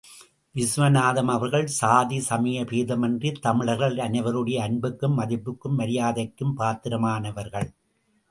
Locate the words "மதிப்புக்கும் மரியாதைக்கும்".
5.19-6.55